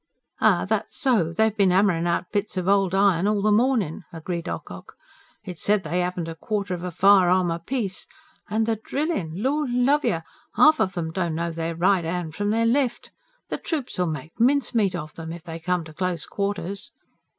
[0.39, 4.49] "Ay, that's so, they've bin 'ammerin' out bits of old iron all the mornin'," agreed
[4.49, 4.95] Ocock.
[5.43, 8.07] "It's said they 'aven't a quarter of a firearm apiece.
[8.49, 9.43] And the drillin'!
[9.43, 10.23] Lord love yer!
[10.57, 13.11] 'Alf of 'em don't know their right 'and from their left.
[13.49, 16.91] The troops 'ull make mincemeat of 'em, if they come to close quarters."